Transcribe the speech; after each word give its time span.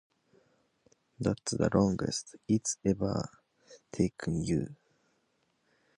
That's 1.19 1.51
the 1.51 1.69
longest 1.71 2.35
it's 2.47 2.79
ever 2.83 3.29
taken 3.91 4.43
you! 4.43 4.75